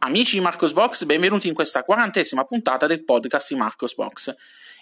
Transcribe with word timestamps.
Amici 0.00 0.36
di 0.36 0.42
Marcosbox, 0.42 1.02
benvenuti 1.06 1.48
in 1.48 1.54
questa 1.54 1.82
quarantesima 1.82 2.44
puntata 2.44 2.86
del 2.86 3.04
podcast 3.04 3.52
di 3.52 3.58
Marcosbox. 3.58 4.32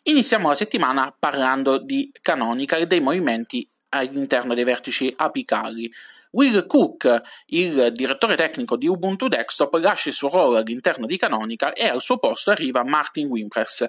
Iniziamo 0.03 0.49
la 0.49 0.55
settimana 0.55 1.15
parlando 1.19 1.79
di 1.79 2.13
Canonical 2.21 2.83
e 2.83 2.87
dei 2.87 3.01
movimenti 3.01 3.67
all'interno 3.89 4.53
dei 4.53 4.65
vertici 4.65 5.11
apicali. 5.17 5.91
Will 6.33 6.67
Cook, 6.67 7.23
il 7.47 7.93
direttore 7.95 8.37
tecnico 8.37 8.77
di 8.77 8.89
Ubuntu 8.89 9.29
Desktop, 9.29 9.73
lascia 9.77 10.11
il 10.11 10.15
suo 10.15 10.29
ruolo 10.29 10.59
all'interno 10.59 11.07
di 11.07 11.17
Canonical 11.17 11.73
e 11.75 11.87
al 11.87 12.03
suo 12.03 12.19
posto 12.19 12.51
arriva 12.51 12.85
Martin 12.85 13.29
Wimpress, 13.29 13.87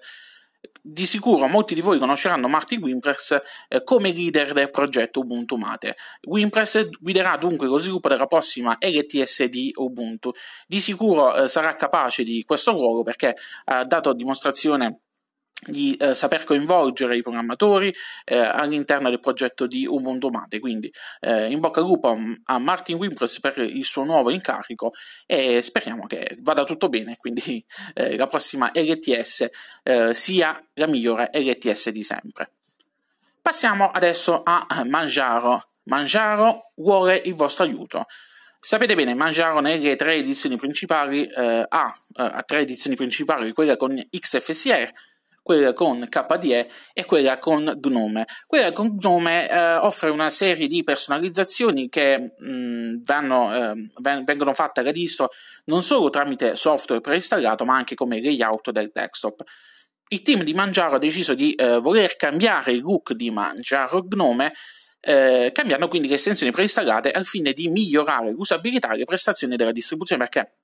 di 0.90 1.06
sicuro 1.06 1.48
molti 1.48 1.74
di 1.74 1.82
voi 1.82 2.00
conosceranno 2.00 2.48
Martin 2.48 2.82
Wimpress 2.82 3.42
eh, 3.68 3.84
come 3.84 4.12
leader 4.14 4.54
del 4.54 4.70
progetto 4.70 5.20
Ubuntu 5.20 5.58
Mate. 5.58 5.96
Wimpress 6.28 6.90
guiderà 7.00 7.36
dunque 7.38 7.68
lo 7.68 7.78
sviluppo 7.78 8.08
della 8.08 8.26
prossima 8.26 8.78
LTS 8.80 9.44
di 9.46 9.72
Ubuntu. 9.76 10.32
Di 10.66 10.80
sicuro 10.80 11.36
eh, 11.36 11.48
sarà 11.48 11.76
capace 11.76 12.24
di 12.24 12.44
questo 12.46 12.72
ruolo 12.72 13.04
perché 13.04 13.36
ha 13.66 13.84
dato 13.84 14.14
dimostrazione 14.14 15.02
di 15.66 15.96
eh, 15.96 16.14
saper 16.14 16.44
coinvolgere 16.44 17.18
i 17.18 17.22
programmatori 17.22 17.94
eh, 18.26 18.38
all'interno 18.38 19.10
del 19.10 19.20
progetto 19.20 19.66
di 19.66 19.86
Ubuntu 19.86 20.30
Mate. 20.30 20.60
Quindi 20.60 20.92
eh, 21.20 21.50
in 21.52 21.60
bocca 21.60 21.80
al 21.80 21.88
lupo 21.88 22.18
a 22.46 22.60
Martin 22.60 22.98
Wimpress 22.98 23.40
per 23.40 23.58
il 23.60 23.84
suo 23.84 24.04
nuovo 24.04 24.30
incarico 24.30 24.94
e 25.26 25.62
speriamo 25.62 26.06
che 26.06 26.38
vada 26.42 26.64
tutto 26.64 26.90
bene, 26.90 27.18
quindi 27.18 27.64
eh, 27.94 28.16
la 28.16 28.28
prossima 28.28 28.72
LTS 28.74 29.50
eh, 29.84 30.14
sia 30.14 30.62
la 30.74 30.88
migliore 30.88 31.30
LTS 31.34 31.90
di 31.90 32.04
sempre. 32.04 32.52
Passiamo 33.42 33.90
adesso 33.92 34.42
a 34.44 34.66
Mangiaro. 34.86 35.70
Mangiaro 35.84 36.74
vuole 36.76 37.22
il 37.26 37.34
vostro 37.34 37.64
aiuto. 37.64 38.06
Sapete 38.60 38.96
bene, 38.96 39.14
Mangiaro 39.14 39.62
nelle 39.62 39.96
tre 39.96 40.16
edizioni 40.16 40.58
principali 40.58 41.26
eh, 41.26 41.66
ha, 41.68 42.00
ha 42.16 42.44
tre 42.44 42.60
edizioni 42.60 42.98
principali, 42.98 43.54
quella 43.54 43.78
con 43.78 43.96
XFCR, 44.10 44.92
quella 45.48 45.72
con 45.72 46.06
KDE 46.10 46.70
e 46.92 47.06
quella 47.06 47.40
con 47.40 47.80
Gnome. 47.80 48.26
Quella 48.46 48.74
con 48.74 48.98
Gnome 48.98 49.50
eh, 49.50 49.76
offre 49.76 50.10
una 50.10 50.30
serie 50.30 50.68
di 50.68 50.84
personalizzazioni 50.84 51.88
che 51.88 52.34
mh, 52.38 52.52
mm, 52.52 52.96
vanno, 53.06 53.72
eh, 53.72 53.90
vengono 54.26 54.54
fatte 54.54 54.82
alla 54.82 54.92
distro 54.92 55.30
non 55.68 55.84
solo 55.84 56.10
tramite 56.10 56.58
software 56.58 57.00
preinstallato 57.00 57.64
ma 57.64 57.78
anche 57.78 57.96
come 57.96 58.22
layout 58.22 58.72
del 58.72 58.92
desktop. 58.94 59.42
Il 60.10 60.22
team 60.22 60.44
di 60.44 60.54
Mangiaro 60.54 60.96
ha 60.96 61.00
deciso 61.00 61.34
di 61.34 61.54
eh, 61.54 61.80
voler 61.80 62.18
cambiare 62.18 62.74
il 62.74 62.82
look 62.82 63.14
di 63.14 63.32
Mangiaro 63.32 64.04
Gnome 64.06 64.52
eh, 65.00 65.52
cambiando 65.54 65.88
quindi 65.88 66.10
le 66.10 66.16
estensioni 66.16 66.52
preinstallate 66.52 67.12
al 67.12 67.26
fine 67.26 67.54
di 67.54 67.70
migliorare 67.70 68.32
l'usabilità 68.32 68.92
e 68.92 68.98
le 68.98 69.06
prestazioni 69.06 69.56
della 69.56 69.72
distribuzione 69.72 70.28
perché 70.28 70.56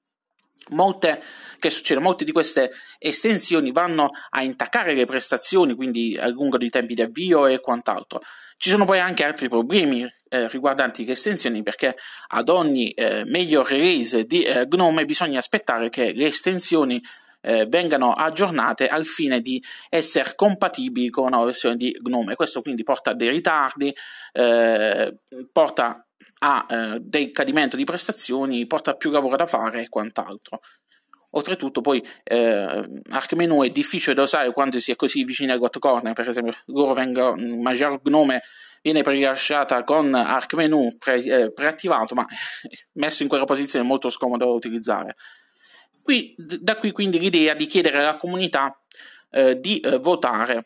Molte, 0.69 1.21
che 1.59 1.69
succede? 1.69 1.99
Molte 1.99 2.23
di 2.23 2.31
queste 2.31 2.71
estensioni 2.97 3.71
vanno 3.71 4.11
a 4.29 4.43
intaccare 4.43 4.93
le 4.93 5.05
prestazioni, 5.05 5.73
quindi 5.73 6.17
allungano 6.17 6.63
i 6.63 6.69
tempi 6.69 6.93
di 6.93 7.01
avvio 7.01 7.47
e 7.47 7.59
quant'altro. 7.59 8.21
Ci 8.57 8.69
sono 8.69 8.85
poi 8.85 8.99
anche 8.99 9.25
altri 9.25 9.49
problemi 9.49 10.09
eh, 10.29 10.47
riguardanti 10.47 11.05
le 11.05 11.11
estensioni 11.11 11.61
perché 11.63 11.95
ad 12.29 12.49
ogni 12.49 12.91
eh, 12.91 13.23
meglio 13.25 13.63
release 13.63 14.25
di 14.25 14.43
eh, 14.43 14.65
Gnome 14.67 15.05
bisogna 15.05 15.39
aspettare 15.39 15.89
che 15.89 16.13
le 16.13 16.27
estensioni 16.27 17.01
eh, 17.41 17.65
vengano 17.67 18.13
aggiornate 18.13 18.87
al 18.87 19.05
fine 19.05 19.41
di 19.41 19.61
essere 19.89 20.33
compatibili 20.35 21.09
con 21.09 21.25
una 21.25 21.43
versione 21.43 21.75
di 21.75 21.95
Gnome. 22.01 22.35
Questo 22.35 22.61
quindi 22.61 22.83
porta 22.83 23.11
a 23.11 23.15
dei 23.15 23.29
ritardi, 23.29 23.93
eh, 24.31 25.17
porta 25.51 26.07
ha 26.39 26.65
eh, 26.69 26.97
decadimento 26.99 27.75
di 27.75 27.83
prestazioni, 27.83 28.65
porta 28.67 28.95
più 28.95 29.11
lavoro 29.11 29.35
da 29.35 29.45
fare 29.45 29.83
e 29.83 29.89
quant'altro. 29.89 30.61
Oltretutto, 31.35 31.81
poi 31.81 32.05
eh, 32.23 33.01
ArcMenu 33.09 33.63
è 33.63 33.69
difficile 33.69 34.13
da 34.13 34.21
usare 34.21 34.51
quando 34.51 34.79
si 34.79 34.91
è 34.91 34.95
così 34.95 35.23
vicini 35.23 35.51
al 35.51 35.57
got 35.57 35.79
corner, 35.79 36.13
per 36.13 36.27
esempio, 36.27 36.55
loro 36.65 36.93
vengono, 36.93 37.35
Major 37.59 37.99
Gnome 38.03 38.43
viene 38.83 39.01
rilasciata 39.01 39.83
con 39.83 40.13
ArcMenu 40.13 40.97
pre, 40.97 41.23
eh, 41.23 41.51
preattivato, 41.51 42.13
ma 42.13 42.27
messo 42.93 43.23
in 43.23 43.29
quella 43.29 43.45
posizione 43.45 43.83
è 43.83 43.87
molto 43.87 44.09
scomodo 44.09 44.45
da 44.45 44.51
utilizzare. 44.51 45.15
Qui, 46.03 46.35
da 46.37 46.75
qui 46.75 46.91
quindi 46.91 47.17
l'idea 47.17 47.53
di 47.55 47.65
chiedere 47.65 47.99
alla 47.99 48.17
comunità 48.17 48.77
eh, 49.31 49.59
di 49.59 49.79
eh, 49.79 49.97
votare 49.97 50.65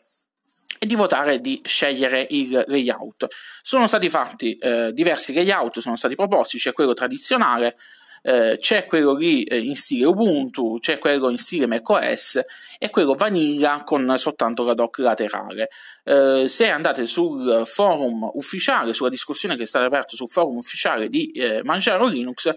e 0.78 0.86
di 0.86 0.94
votare 0.94 1.34
e 1.34 1.40
di 1.40 1.60
scegliere 1.64 2.26
il 2.30 2.64
layout. 2.66 3.26
Sono 3.62 3.86
stati 3.86 4.08
fatti 4.08 4.56
eh, 4.56 4.92
diversi 4.92 5.34
layout, 5.34 5.80
sono 5.80 5.96
stati 5.96 6.14
proposti, 6.14 6.58
c'è 6.58 6.72
quello 6.72 6.94
tradizionale, 6.94 7.76
eh, 8.22 8.56
c'è 8.60 8.84
quello 8.86 9.14
lì 9.14 9.44
eh, 9.44 9.58
in 9.58 9.76
stile 9.76 10.06
Ubuntu, 10.06 10.78
c'è 10.80 10.98
quello 10.98 11.30
in 11.30 11.38
stile 11.38 11.66
macOS 11.66 12.40
e 12.78 12.90
quello 12.90 13.14
vanilla 13.14 13.82
con 13.84 14.14
soltanto 14.16 14.64
la 14.64 14.74
dock 14.74 14.98
laterale. 14.98 15.68
Eh, 16.04 16.46
se 16.46 16.68
andate 16.68 17.06
sul 17.06 17.62
forum 17.64 18.30
ufficiale, 18.34 18.92
sulla 18.92 19.08
discussione 19.08 19.56
che 19.56 19.62
è 19.62 19.66
stata 19.66 19.86
aperta 19.86 20.16
sul 20.16 20.28
forum 20.28 20.56
ufficiale 20.56 21.08
di 21.08 21.30
eh, 21.32 21.62
Mangiaro 21.64 22.06
Linux, 22.06 22.54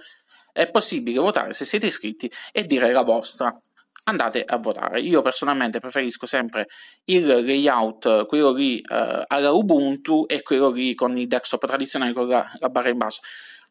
è 0.53 0.69
possibile 0.69 1.19
votare 1.19 1.53
se 1.53 1.65
siete 1.65 1.87
iscritti 1.87 2.29
e 2.51 2.65
dire 2.65 2.91
la 2.91 3.03
vostra 3.03 3.57
andate 4.03 4.43
a 4.43 4.57
votare. 4.57 5.01
Io 5.01 5.21
personalmente 5.21 5.79
preferisco 5.79 6.25
sempre 6.25 6.67
il 7.05 7.25
layout, 7.25 8.25
quello 8.25 8.51
lì 8.51 8.79
eh, 8.79 9.23
alla 9.25 9.51
Ubuntu 9.51 10.25
e 10.27 10.41
quello 10.41 10.69
lì 10.69 10.93
con 10.95 11.17
il 11.17 11.27
desktop 11.27 11.65
tradizionale 11.65 12.13
con 12.13 12.27
la, 12.27 12.49
la 12.59 12.69
barra 12.69 12.89
in 12.89 12.97
basso. 12.97 13.21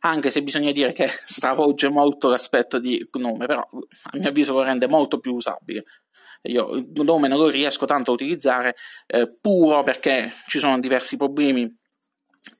Anche 0.01 0.31
se 0.31 0.43
bisogna 0.43 0.73
dire 0.73 0.93
che 0.93 1.09
stravolge 1.21 1.89
molto 1.89 2.29
l'aspetto 2.29 2.79
di 2.79 3.07
Gnome, 3.11 3.47
però 3.47 3.61
a 3.61 4.19
mio 4.19 4.29
avviso 4.29 4.53
lo 4.53 4.63
rende 4.63 4.89
molto 4.89 5.19
più 5.19 5.35
usabile. 5.35 5.85
Io 6.43 6.71
il 6.71 6.87
Gnome 6.91 7.29
non 7.29 7.39
lo 7.39 7.49
riesco 7.49 7.85
tanto 7.85 8.11
a 8.11 8.15
utilizzare 8.15 8.75
eh, 9.07 9.37
puro 9.41 9.83
perché 9.83 10.33
ci 10.47 10.59
sono 10.59 10.79
diversi 10.79 11.17
problemi. 11.17 11.69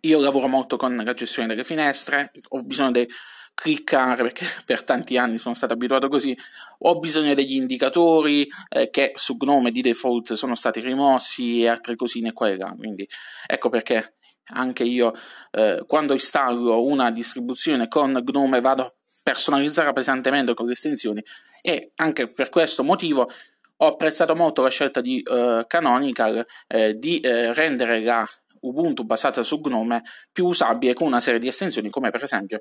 Io 0.01 0.21
lavoro 0.21 0.47
molto 0.47 0.77
con 0.77 0.95
la 0.95 1.13
gestione 1.15 1.49
delle 1.49 1.65
finestre, 1.65 2.33
ho 2.49 2.61
bisogno 2.61 2.91
dei 2.91 3.09
cliccare 3.61 4.23
perché 4.23 4.47
per 4.65 4.83
tanti 4.83 5.19
anni 5.19 5.39
sono 5.39 5.55
stato 5.55 5.75
abituato 5.75 6.09
così. 6.09 6.37
Ho 6.81 6.99
bisogno 6.99 7.35
degli 7.35 7.55
indicatori 7.55 8.49
eh, 8.71 8.89
che 8.91 9.13
su 9.17 9.37
Gnome 9.37 9.71
di 9.71 9.83
default 9.83 10.33
sono 10.33 10.55
stati 10.55 10.81
rimossi 10.81 11.63
e 11.63 11.69
altre 11.69 11.95
cosine 11.95 12.33
qua 12.33 12.49
e 12.49 12.57
là. 12.57 12.75
Quindi 12.77 13.07
ecco 13.47 13.69
perché 13.69 14.15
anche 14.53 14.85
io 14.85 15.13
eh, 15.53 15.85
quando 15.87 16.15
installo 16.15 16.83
una 16.83 17.11
distribuzione 17.11 17.87
con 17.87 18.19
Gnome 18.25 18.61
vado 18.61 18.83
a 18.83 18.93
personalizzare 19.23 19.93
pesantemente 19.93 20.55
con 20.55 20.67
le 20.67 20.73
estensioni 20.73 21.23
e 21.63 21.93
anche 21.97 22.29
per 22.29 22.49
questo 22.49 22.83
motivo 22.83 23.31
ho 23.83 23.87
apprezzato 23.87 24.35
molto 24.35 24.63
la 24.63 24.71
scelta 24.71 25.01
di 25.01 25.23
uh, 25.25 25.65
Canonical 25.67 26.45
eh, 26.67 26.99
di 26.99 27.21
eh, 27.21 27.53
rendere 27.55 28.03
la 28.03 28.27
Ubuntu 28.61 29.05
basata 29.05 29.43
su 29.43 29.59
Gnome 29.61 30.03
più 30.31 30.47
usabile 30.47 30.93
con 30.93 31.07
una 31.07 31.21
serie 31.21 31.41
di 31.41 31.49
estensioni 31.49 31.89
come 31.89 32.11
per 32.11 32.23
esempio 32.23 32.61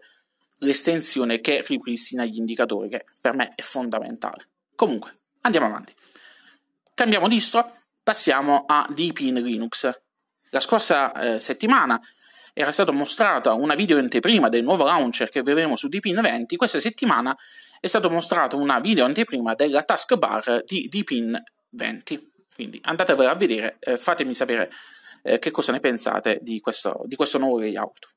l'estensione 0.59 1.41
che 1.41 1.63
ripristina 1.67 2.25
gli 2.25 2.37
indicatori, 2.37 2.89
che 2.89 3.05
per 3.19 3.35
me 3.35 3.53
è 3.55 3.61
fondamentale. 3.61 4.47
Comunque, 4.75 5.19
andiamo 5.41 5.67
avanti. 5.67 5.93
Cambiamo 6.93 7.27
distro, 7.27 7.77
passiamo 8.03 8.65
a 8.67 8.87
Deepin 8.89 9.35
Linux. 9.35 9.89
La 10.49 10.59
scorsa 10.59 11.13
eh, 11.13 11.39
settimana 11.39 11.99
era 12.53 12.71
stata 12.71 12.91
mostrata 12.91 13.53
una 13.53 13.75
video 13.75 13.97
anteprima 13.97 14.49
del 14.49 14.63
nuovo 14.63 14.83
launcher 14.83 15.29
che 15.29 15.41
vedremo 15.41 15.75
su 15.75 15.87
Deepin 15.87 16.19
20. 16.21 16.55
Questa 16.57 16.79
settimana 16.79 17.35
è 17.79 17.87
stata 17.87 18.09
mostrata 18.09 18.55
una 18.55 18.79
video 18.79 19.05
anteprima 19.05 19.53
della 19.53 19.83
taskbar 19.83 20.63
di 20.65 20.87
Deepin 20.89 21.41
20. 21.69 22.31
Quindi 22.53 22.81
andatevela 22.83 23.31
a 23.31 23.35
vedere, 23.35 23.77
eh, 23.79 23.95
fatemi 23.95 24.33
sapere 24.33 24.69
eh, 25.23 25.39
che 25.39 25.51
cosa 25.51 25.71
ne 25.71 25.79
pensate 25.79 26.39
di 26.41 26.59
questo, 26.59 27.03
di 27.05 27.15
questo 27.15 27.37
nuovo 27.37 27.59
layout. 27.59 28.09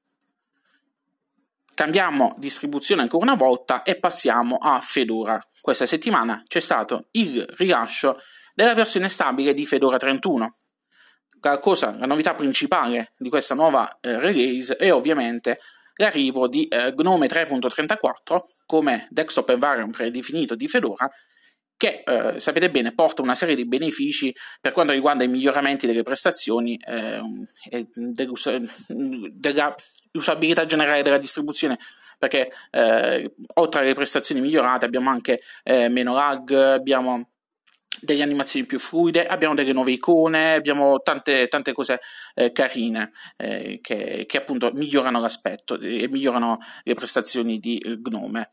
Cambiamo 1.74 2.34
distribuzione 2.36 3.02
ancora 3.02 3.24
una 3.24 3.34
volta 3.34 3.82
e 3.82 3.96
passiamo 3.96 4.58
a 4.58 4.80
Fedora. 4.80 5.42
Questa 5.60 5.86
settimana 5.86 6.42
c'è 6.46 6.60
stato 6.60 7.06
il 7.12 7.44
rilascio 7.56 8.20
della 8.54 8.74
versione 8.74 9.08
stabile 9.08 9.54
di 9.54 9.64
Fedora 9.64 9.96
31. 9.96 10.56
La, 11.40 11.58
cosa, 11.58 11.96
la 11.96 12.06
novità 12.06 12.34
principale 12.34 13.12
di 13.16 13.28
questa 13.30 13.54
nuova 13.54 13.98
eh, 14.00 14.18
release 14.18 14.76
è 14.76 14.92
ovviamente 14.92 15.60
l'arrivo 15.96 16.46
di 16.46 16.68
eh, 16.68 16.92
Gnome 16.94 17.26
3.34 17.26 18.40
come 18.66 19.06
desktop 19.10 19.48
environment 19.50 19.96
predefinito 19.96 20.54
di 20.54 20.68
Fedora 20.68 21.10
che 21.82 22.04
eh, 22.06 22.38
sapete 22.38 22.70
bene 22.70 22.94
porta 22.94 23.22
una 23.22 23.34
serie 23.34 23.56
di 23.56 23.66
benefici 23.66 24.32
per 24.60 24.70
quanto 24.70 24.92
riguarda 24.92 25.24
i 25.24 25.28
miglioramenti 25.28 25.88
delle 25.88 26.04
prestazioni 26.04 26.76
eh, 26.76 27.20
e 27.68 27.88
dell'usabilità 27.92 30.64
generale 30.64 31.02
della 31.02 31.18
distribuzione 31.18 31.76
perché 32.20 32.52
eh, 32.70 33.34
oltre 33.54 33.80
alle 33.80 33.94
prestazioni 33.94 34.40
migliorate 34.40 34.84
abbiamo 34.84 35.10
anche 35.10 35.40
eh, 35.64 35.88
meno 35.88 36.14
lag, 36.14 36.52
abbiamo 36.52 37.30
delle 38.00 38.22
animazioni 38.22 38.64
più 38.64 38.78
fluide, 38.78 39.26
abbiamo 39.26 39.54
delle 39.54 39.72
nuove 39.72 39.90
icone, 39.90 40.54
abbiamo 40.54 41.00
tante, 41.00 41.48
tante 41.48 41.72
cose 41.72 41.98
eh, 42.34 42.52
carine 42.52 43.10
eh, 43.36 43.80
che, 43.82 44.24
che, 44.28 44.38
appunto 44.38 44.70
migliorano 44.72 45.18
l'aspetto 45.18 45.76
e 45.80 46.06
migliorano 46.08 46.60
le 46.84 46.94
prestazioni 46.94 47.58
di 47.58 47.82
Gnome. 48.08 48.50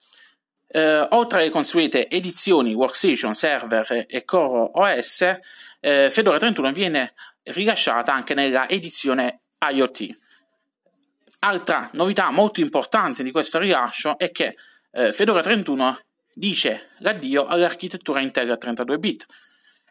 Eh, 0.72 1.08
oltre 1.12 1.40
alle 1.42 1.50
consuete 1.50 2.08
edizioni 2.08 2.76
Workstation, 2.76 3.34
Server 3.34 4.06
e 4.08 4.24
Core 4.24 4.70
OS, 4.74 5.40
eh, 5.80 6.10
Fedora 6.12 6.38
31 6.38 6.72
viene 6.72 7.14
rilasciata 7.44 8.14
anche 8.14 8.36
nella 8.36 8.70
edizione 8.70 9.42
IoT. 9.60 10.18
Altra 11.40 11.90
novità 11.94 12.30
molto 12.30 12.60
importante 12.60 13.24
di 13.24 13.32
questo 13.32 13.58
rilascio 13.58 14.18
è 14.20 14.30
che 14.30 14.56
eh, 14.92 15.12
Fedora 15.12 15.42
31 15.42 16.00
dice 16.34 16.90
l'addio 17.00 17.48
all'architettura 17.48 18.22
Intel 18.22 18.52
a 18.52 18.58
32 18.58 18.98
bit. 19.00 19.26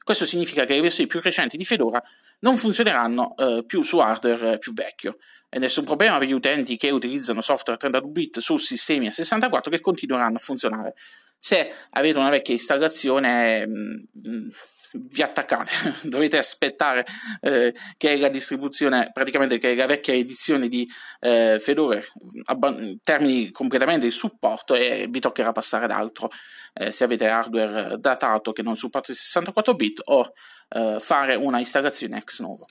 Questo 0.05 0.25
significa 0.25 0.65
che 0.65 0.75
le 0.75 0.81
versioni 0.81 1.09
più 1.09 1.21
recenti 1.21 1.57
di 1.57 1.65
Fedora 1.65 2.01
non 2.41 2.57
funzioneranno 2.57 3.37
eh, 3.37 3.65
più 3.67 3.83
su 3.83 3.99
hardware 3.99 4.59
più 4.59 4.73
vecchio 4.73 5.17
e 5.49 5.59
nessun 5.59 5.85
problema 5.85 6.19
per 6.19 6.29
gli 6.29 6.33
utenti 6.33 6.77
che 6.77 6.91
utilizzano 6.91 7.41
software 7.41 7.79
32 7.79 8.11
bit 8.11 8.39
su 8.39 8.57
sistemi 8.59 9.07
a 9.07 9.13
64 9.13 9.71
che 9.71 9.81
continueranno 9.81 10.37
a 10.37 10.41
funzionare. 10.41 10.95
Se 11.39 11.73
avete 11.91 12.19
una 12.19 12.31
vecchia 12.31 12.55
installazione, 12.55 13.67
mh, 13.67 14.09
mm, 14.29 14.49
vi 14.93 15.23
attaccate, 15.23 15.71
dovete 16.09 16.39
aspettare 16.39 17.05
eh, 17.41 17.75
che 17.97 18.17
la 18.17 18.29
distribuzione, 18.29 19.11
praticamente 19.13 19.59
che 19.59 19.75
la 19.75 19.87
vecchia 19.87 20.15
edizione 20.15 20.69
di 20.69 20.89
eh, 21.21 21.59
Fedora 21.61 22.01
abban- 22.45 22.99
termini 23.03 23.51
completamente 23.51 24.07
il 24.07 24.13
supporto 24.13 24.75
e 24.75 25.07
vi 25.09 25.21
toccherà 25.21 25.53
passare 25.53 25.85
ad 25.85 25.91
altro 25.91 26.31
eh, 26.75 26.93
se 26.93 27.05
avete 27.05 27.29
hardware 27.29 27.99
datato 27.99 28.53
che 28.53 28.63
non 28.63 28.77
supporta 28.77 29.13
i 29.13 29.15
64 29.15 29.75
bit 29.75 30.03
o 30.05 30.33
eh, 30.69 30.97
fare 30.99 31.35
una 31.35 31.59
installazione 31.59 32.19
ex 32.19 32.41
novo. 32.41 32.67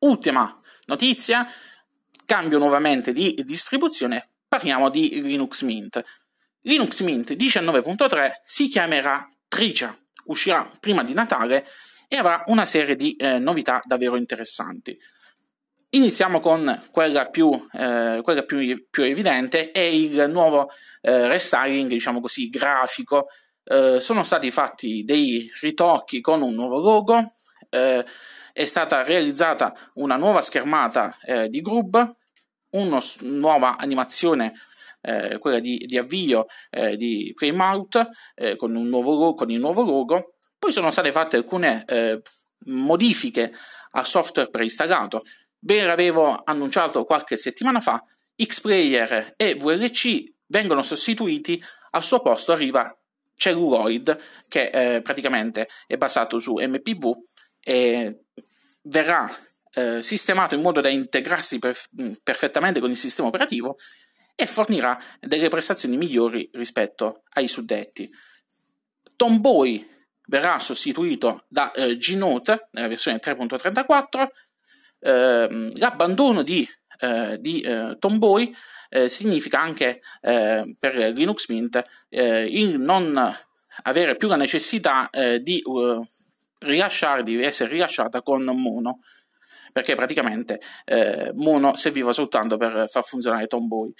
Ultima 0.00 0.60
notizia, 0.86 1.46
cambio 2.24 2.58
nuovamente 2.58 3.12
di 3.12 3.38
distribuzione, 3.44 4.28
parliamo 4.48 4.88
di 4.88 5.20
Linux 5.22 5.62
Mint. 5.62 6.02
Linux 6.62 7.00
Mint 7.02 7.32
19.3 7.32 8.32
si 8.42 8.68
chiamerà 8.68 9.28
Tricia 9.48 9.96
uscirà 10.30 10.70
prima 10.80 11.04
di 11.04 11.12
Natale 11.12 11.66
e 12.08 12.16
avrà 12.16 12.42
una 12.46 12.64
serie 12.64 12.96
di 12.96 13.14
eh, 13.16 13.38
novità 13.38 13.80
davvero 13.86 14.16
interessanti. 14.16 14.98
Iniziamo 15.90 16.40
con 16.40 16.86
quella 16.90 17.28
più, 17.28 17.50
eh, 17.72 18.20
quella 18.22 18.42
più, 18.44 18.86
più 18.88 19.02
evidente, 19.02 19.72
è 19.72 19.80
il 19.80 20.26
nuovo 20.30 20.70
eh, 21.00 21.26
restyling, 21.26 21.88
diciamo 21.88 22.20
così, 22.20 22.48
grafico. 22.48 23.26
Eh, 23.64 23.98
sono 23.98 24.22
stati 24.22 24.50
fatti 24.50 25.02
dei 25.04 25.50
ritocchi 25.60 26.20
con 26.20 26.42
un 26.42 26.54
nuovo 26.54 26.78
logo, 26.78 27.32
eh, 27.68 28.04
è 28.52 28.64
stata 28.64 29.02
realizzata 29.02 29.74
una 29.94 30.16
nuova 30.16 30.40
schermata 30.40 31.16
eh, 31.24 31.48
di 31.48 31.60
Grub, 31.60 32.16
una 32.70 33.00
nuova 33.20 33.76
animazione 33.76 34.54
eh, 35.00 35.38
quella 35.38 35.58
di, 35.58 35.78
di 35.78 35.98
avvio 35.98 36.46
eh, 36.70 36.96
di 36.96 37.32
Playmouth 37.34 38.08
eh, 38.34 38.56
con, 38.56 38.74
un 38.74 38.88
nuovo, 38.88 39.34
con 39.34 39.50
il 39.50 39.58
nuovo 39.58 39.82
logo. 39.82 40.34
Poi 40.58 40.72
sono 40.72 40.90
state 40.90 41.12
fatte 41.12 41.36
alcune 41.36 41.84
eh, 41.86 42.20
modifiche 42.66 43.52
al 43.90 44.06
software 44.06 44.50
preinstallato. 44.50 45.22
Ve 45.60 45.82
l'avevo 45.82 46.42
annunciato 46.44 47.04
qualche 47.04 47.36
settimana 47.36 47.80
fa, 47.80 48.02
Xplayer 48.36 49.34
e 49.36 49.54
VLC 49.54 50.32
vengono 50.46 50.82
sostituiti, 50.82 51.62
al 51.90 52.02
suo 52.02 52.20
posto 52.20 52.52
arriva 52.52 52.94
Celluloid, 53.34 54.18
che 54.48 54.70
eh, 54.72 55.02
praticamente 55.02 55.68
è 55.86 55.96
basato 55.96 56.38
su 56.38 56.54
MPV 56.54 57.12
e 57.60 58.24
verrà 58.82 59.30
eh, 59.72 60.02
sistemato 60.02 60.54
in 60.54 60.62
modo 60.62 60.80
da 60.80 60.88
integrarsi 60.88 61.58
per, 61.58 61.76
perfettamente 62.22 62.80
con 62.80 62.90
il 62.90 62.96
sistema 62.96 63.28
operativo 63.28 63.76
e 64.40 64.46
fornirà 64.46 64.98
delle 65.20 65.48
prestazioni 65.48 65.98
migliori 65.98 66.48
rispetto 66.54 67.24
ai 67.34 67.46
suddetti. 67.46 68.10
Tomboy 69.14 69.86
verrà 70.28 70.58
sostituito 70.58 71.44
da 71.48 71.70
eh, 71.72 71.98
Gnote 71.98 72.68
nella 72.70 72.88
versione 72.88 73.18
3.34. 73.18 74.28
Eh, 75.00 75.68
l'abbandono 75.76 76.42
di, 76.42 76.66
eh, 77.00 77.36
di 77.38 77.60
eh, 77.60 77.96
Tomboy 77.98 78.54
eh, 78.88 79.10
significa 79.10 79.60
anche 79.60 80.00
eh, 80.22 80.74
per 80.78 80.94
Linux 81.12 81.48
Mint 81.48 81.82
il 82.08 82.80
non 82.80 83.36
avere 83.82 84.16
più 84.16 84.26
la 84.26 84.36
necessità 84.36 85.08
di 85.40 85.62
rilasciare, 86.58 87.22
di 87.22 87.40
essere 87.42 87.70
rilasciata 87.70 88.20
con 88.20 88.42
Mono 88.42 88.98
perché 89.72 89.94
praticamente 89.94 90.60
Mono 91.34 91.76
serviva 91.76 92.12
soltanto 92.12 92.56
per 92.56 92.88
far 92.88 93.04
funzionare 93.04 93.46
Tomboy. 93.46 93.92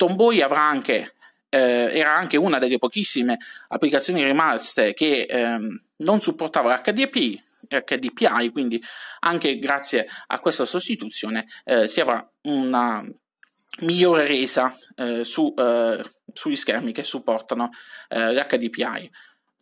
Tomboy 0.00 0.40
avrà 0.40 0.62
anche, 0.62 1.14
eh, 1.50 1.90
era 1.92 2.14
anche 2.14 2.38
una 2.38 2.58
delle 2.58 2.78
pochissime 2.78 3.36
applicazioni 3.68 4.24
rimaste 4.24 4.94
che 4.94 5.26
ehm, 5.28 5.78
non 5.96 6.22
supportava 6.22 6.74
l'HDPI, 6.74 7.42
HDPI, 7.68 8.48
quindi 8.50 8.82
anche 9.20 9.58
grazie 9.58 10.08
a 10.28 10.38
questa 10.38 10.64
sostituzione 10.64 11.46
eh, 11.64 11.86
si 11.86 12.00
avrà 12.00 12.26
una 12.44 13.04
migliore 13.80 14.26
resa 14.26 14.74
eh, 14.96 15.22
su, 15.26 15.52
eh, 15.54 16.02
sugli 16.32 16.56
schermi 16.56 16.92
che 16.92 17.04
supportano 17.04 17.68
eh, 18.08 18.32
l'HDPI. 18.32 19.10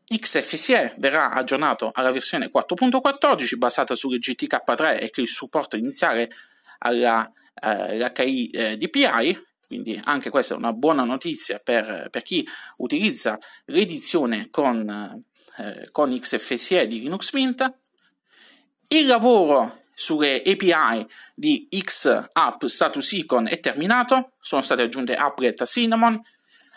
XFCE 0.07 0.95
verrà 0.99 1.33
aggiornato 1.33 1.91
alla 1.93 2.13
versione 2.13 2.49
4.14 2.49 3.57
basata 3.57 3.97
sulle 3.97 4.19
GTK3 4.19 5.01
e 5.01 5.11
che 5.11 5.21
il 5.21 5.29
supporto 5.29 5.77
iniziale 5.77 6.31
all'HI 6.79 8.51
eh, 8.51 8.77
DPI 8.77 9.47
quindi 9.69 10.01
anche 10.05 10.31
questa 10.31 10.55
è 10.55 10.57
una 10.57 10.73
buona 10.73 11.05
notizia 11.05 11.61
per, 11.63 12.09
per 12.11 12.23
chi 12.23 12.45
utilizza 12.79 13.39
l'edizione 13.67 14.49
con, 14.49 15.23
eh, 15.59 15.89
con 15.93 16.19
XFCE 16.19 16.87
di 16.87 17.01
Linux 17.01 17.33
Mint. 17.35 17.75
Il 18.89 19.07
lavoro 19.07 19.83
sulle 19.93 20.43
API 20.43 21.07
di 21.35 21.69
XApp 21.69 22.65
Status 22.65 23.13
Icon 23.13 23.47
è 23.47 23.61
terminato, 23.61 24.33
sono 24.41 24.63
state 24.63 24.81
aggiunte 24.81 25.15
Applet 25.15 25.67
Cinnamon, 25.67 26.19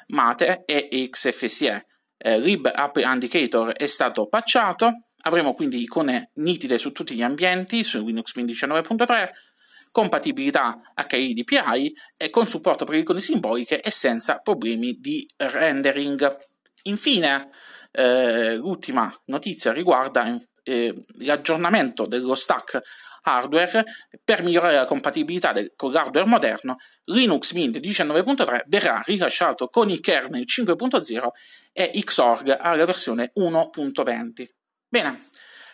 Mate 0.07 0.63
e 0.65 1.07
XFCE. 1.09 1.85
Eh, 2.17 2.39
Lib 2.39 2.69
App 2.73 2.97
Indicator 2.97 3.71
è 3.71 3.85
stato 3.85 4.27
patchato, 4.27 5.05
avremo 5.21 5.53
quindi 5.53 5.81
icone 5.81 6.31
nitide 6.35 6.77
su 6.77 6.91
tutti 6.91 7.15
gli 7.15 7.21
ambienti, 7.21 7.85
su 7.85 8.05
Linux 8.05 8.35
Mint 8.35 8.49
19.3, 8.49 9.29
compatibilità 9.91 10.79
HIDPI 10.95 11.93
e 12.17 12.29
con 12.29 12.47
supporto 12.47 12.85
per 12.85 12.95
icone 12.95 13.19
simboliche 13.19 13.81
e 13.81 13.91
senza 13.91 14.39
problemi 14.39 14.99
di 14.99 15.25
rendering. 15.37 16.37
Infine, 16.83 17.49
eh, 17.91 18.55
l'ultima 18.55 19.13
notizia 19.25 19.73
riguarda 19.73 20.37
eh, 20.63 20.95
l'aggiornamento 21.19 22.05
dello 22.05 22.35
stack 22.35 22.81
hardware 23.23 23.83
per 24.23 24.41
migliorare 24.41 24.75
la 24.75 24.85
compatibilità 24.85 25.51
del, 25.51 25.73
con 25.75 25.91
l'hardware 25.91 26.27
moderno. 26.27 26.77
Linux 27.05 27.53
Mint 27.53 27.77
19.3 27.77 28.63
verrà 28.67 29.01
rilasciato 29.05 29.67
con 29.67 29.89
il 29.89 29.99
kernel 29.99 30.43
5.0 30.45 31.27
e 31.73 31.91
Xorg 32.03 32.57
alla 32.59 32.85
versione 32.85 33.31
1.20. 33.35 34.47
Bene, 34.87 35.27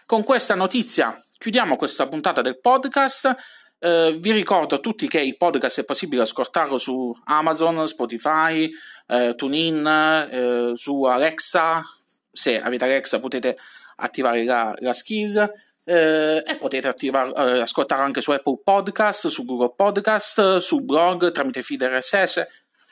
con 0.06 0.24
questa 0.24 0.56
notizia 0.56 1.20
chiudiamo 1.38 1.76
questa 1.76 2.08
puntata 2.08 2.42
del 2.42 2.60
podcast. 2.60 3.36
Uh, 3.80 4.18
vi 4.18 4.32
ricordo 4.32 4.74
a 4.76 4.80
tutti 4.80 5.08
che 5.08 5.22
il 5.22 5.38
podcast 5.38 5.82
è 5.82 5.86
possibile 5.86 6.24
ascoltarlo 6.24 6.80
su 6.80 7.16
Amazon, 7.26 7.88
Spotify, 7.88 8.68
uh, 9.08 9.36
TuneIn, 9.36 9.86
uh, 10.32 10.76
su 10.76 11.04
Alexa. 11.04 11.84
Se 12.32 12.60
avete 12.60 12.86
Alexa 12.86 13.20
potete 13.20 13.56
attivare 13.98 14.44
la, 14.44 14.74
la 14.80 14.94
skill 14.94 15.52
e 15.90 16.58
potete 16.60 16.90
attivar, 16.90 17.32
ascoltare 17.34 18.04
anche 18.04 18.20
su 18.20 18.32
Apple 18.32 18.60
Podcast, 18.62 19.28
su 19.28 19.46
Google 19.46 19.74
Podcast, 19.74 20.58
su 20.58 20.82
blog 20.82 21.32
tramite 21.32 21.62
feed 21.62 21.82
RSS. 21.82 22.46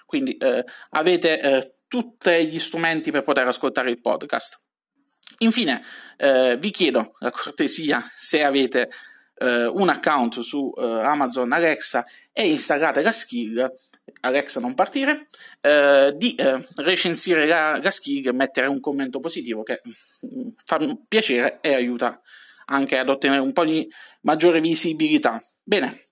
Quindi 0.05 0.37
avete 0.91 1.75
tutti 1.89 2.47
gli 2.47 2.57
strumenti 2.57 3.11
per 3.11 3.23
poter 3.23 3.45
ascoltare 3.47 3.89
il 3.89 3.99
podcast. 3.99 4.61
Infine, 5.39 5.83
vi 6.57 6.71
chiedo 6.71 7.11
la 7.19 7.31
cortesia 7.31 8.01
se 8.15 8.45
avete 8.45 8.89
eh, 9.37 9.65
un 9.65 9.89
account 9.89 10.39
su 10.39 10.73
eh, 10.77 10.83
Amazon 10.83 11.51
Alexa 11.51 12.05
e 12.31 12.49
installate 12.49 13.01
la 13.01 13.11
skill 13.11 13.73
Alexa 14.21 14.59
non 14.59 14.73
partire, 14.73 15.27
eh, 15.61 16.13
di 16.15 16.35
eh, 16.35 16.65
recensire 16.77 17.47
la, 17.47 17.79
la, 17.81 17.91
skill 17.91 18.27
e 18.27 18.31
mettere 18.33 18.67
un 18.67 18.79
commento 18.79 19.19
positivo 19.19 19.63
che 19.63 19.81
mm, 19.85 20.49
fa 20.63 20.79
piacere 21.07 21.59
e 21.61 21.73
aiuta 21.73 22.19
anche 22.65 22.97
ad 22.97 23.09
ottenere 23.09 23.41
un 23.41 23.53
po' 23.53 23.65
di 23.65 23.87
maggiore 24.21 24.59
visibilità. 24.59 25.41
Bene, 25.61 26.05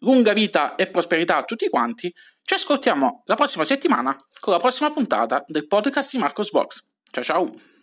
lunga 0.00 0.32
vita 0.32 0.74
e 0.74 0.88
prosperità 0.88 1.36
a 1.36 1.44
tutti 1.44 1.68
quanti. 1.68 2.12
Ci 2.42 2.54
ascoltiamo 2.54 3.22
la 3.26 3.34
prossima 3.34 3.64
settimana 3.64 4.16
con 4.40 4.52
la 4.52 4.60
prossima 4.60 4.92
puntata 4.92 5.44
del 5.46 5.66
podcast 5.66 6.12
di 6.12 6.18
Marcos 6.18 6.50
Box. 6.50 6.84
Ciao 7.10 7.24
ciao! 7.24 7.75